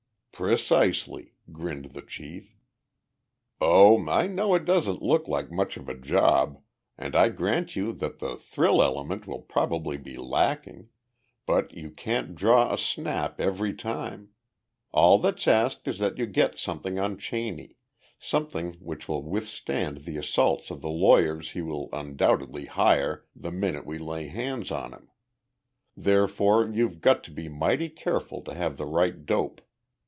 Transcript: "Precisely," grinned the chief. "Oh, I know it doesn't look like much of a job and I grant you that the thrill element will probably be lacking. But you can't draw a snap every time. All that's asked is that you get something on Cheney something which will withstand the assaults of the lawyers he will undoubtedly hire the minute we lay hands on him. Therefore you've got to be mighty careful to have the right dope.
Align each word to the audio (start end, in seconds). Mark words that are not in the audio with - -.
"Precisely," 0.33 1.35
grinned 1.51 1.91
the 1.93 2.01
chief. 2.01 2.57
"Oh, 3.59 4.03
I 4.09 4.25
know 4.25 4.55
it 4.55 4.65
doesn't 4.65 5.03
look 5.03 5.27
like 5.27 5.51
much 5.51 5.77
of 5.77 5.87
a 5.87 5.93
job 5.93 6.63
and 6.97 7.15
I 7.15 7.29
grant 7.29 7.75
you 7.75 7.93
that 7.93 8.17
the 8.17 8.35
thrill 8.37 8.81
element 8.81 9.27
will 9.27 9.43
probably 9.43 9.97
be 9.97 10.17
lacking. 10.17 10.89
But 11.45 11.75
you 11.75 11.91
can't 11.91 12.33
draw 12.33 12.73
a 12.73 12.77
snap 12.79 13.39
every 13.39 13.71
time. 13.71 14.29
All 14.91 15.19
that's 15.19 15.47
asked 15.47 15.87
is 15.87 15.99
that 15.99 16.17
you 16.17 16.25
get 16.25 16.57
something 16.57 16.97
on 16.97 17.19
Cheney 17.19 17.77
something 18.17 18.77
which 18.79 19.07
will 19.07 19.21
withstand 19.21 19.97
the 20.05 20.17
assaults 20.17 20.71
of 20.71 20.81
the 20.81 20.89
lawyers 20.89 21.51
he 21.51 21.61
will 21.61 21.87
undoubtedly 21.93 22.65
hire 22.65 23.27
the 23.35 23.51
minute 23.51 23.85
we 23.85 23.99
lay 23.99 24.25
hands 24.27 24.71
on 24.71 24.91
him. 24.91 25.11
Therefore 25.95 26.67
you've 26.67 26.99
got 26.99 27.23
to 27.25 27.31
be 27.31 27.47
mighty 27.47 27.89
careful 27.89 28.41
to 28.45 28.55
have 28.55 28.77
the 28.77 28.87
right 28.87 29.23
dope. 29.27 29.61